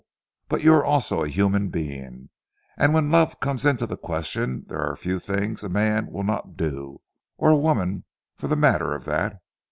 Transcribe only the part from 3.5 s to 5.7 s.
into the question there are few things a